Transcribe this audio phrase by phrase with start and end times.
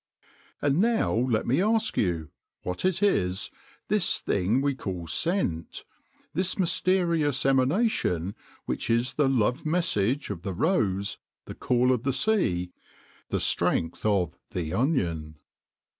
[0.63, 3.51] And now let me ask you—what it is,
[3.87, 5.83] this thing we call Scent,
[6.33, 8.33] this mysterious emanation
[8.65, 12.71] which is the Love Message of the Rose, the Call of the Sea,
[13.29, 15.35] the Strength of the Onion?